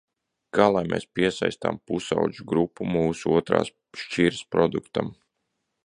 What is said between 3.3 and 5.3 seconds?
otrās šķiras produktam?